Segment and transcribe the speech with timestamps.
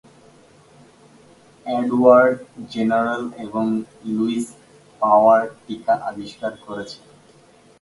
[1.65, 2.37] Edward
[2.71, 3.65] Jenner এবং
[4.07, 4.35] Louis
[5.01, 7.15] Pasteur টিকা আবিষ্কার করেছিলেন।